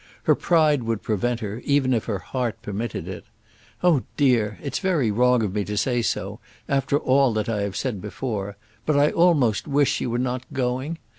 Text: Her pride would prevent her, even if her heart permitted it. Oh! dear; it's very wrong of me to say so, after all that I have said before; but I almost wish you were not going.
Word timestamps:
Her 0.23 0.33
pride 0.33 0.81
would 0.81 1.03
prevent 1.03 1.41
her, 1.41 1.61
even 1.63 1.93
if 1.93 2.05
her 2.05 2.17
heart 2.17 2.59
permitted 2.63 3.07
it. 3.07 3.23
Oh! 3.83 4.01
dear; 4.17 4.57
it's 4.63 4.79
very 4.79 5.11
wrong 5.11 5.43
of 5.43 5.53
me 5.53 5.63
to 5.65 5.77
say 5.77 6.01
so, 6.01 6.39
after 6.67 6.97
all 6.97 7.33
that 7.33 7.47
I 7.47 7.61
have 7.61 7.75
said 7.77 8.01
before; 8.01 8.57
but 8.87 8.97
I 8.97 9.11
almost 9.11 9.67
wish 9.67 10.01
you 10.01 10.09
were 10.09 10.17
not 10.17 10.43
going. 10.53 10.97